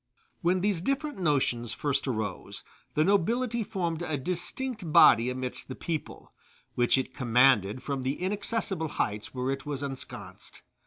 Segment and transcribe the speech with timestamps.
[0.41, 2.63] When these different notions first arose,
[2.95, 6.33] the nobility formed a distinct body amidst the people,
[6.73, 10.63] which it commanded from the inaccessible heights where it was ensconced.